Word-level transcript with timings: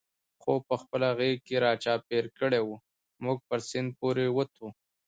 خوپ 0.41 0.61
په 0.69 0.75
خپله 0.81 1.07
غېږ 1.19 1.37
کې 1.47 1.55
را 1.63 1.71
چاپېر 1.83 2.25
کړی 2.37 2.61
و، 2.63 2.69
موږ 3.23 3.37
پر 3.47 3.59
سیند 3.69 3.89
پورې 3.99 4.25
وتو. 4.35 4.67